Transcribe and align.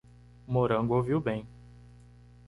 Morango 0.47 0.95
ouviu 0.97 1.21
bem 1.21 1.45